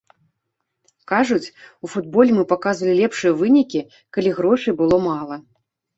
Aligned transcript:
Кажуць, 1.11 1.51
у 1.87 1.89
футболе 1.93 2.31
мы 2.37 2.43
паказвалі 2.53 2.97
лепшыя 3.03 3.35
вынікі, 3.43 3.85
калі 4.19 4.29
грошай 4.39 4.73
было 4.81 5.01
мала. 5.09 5.35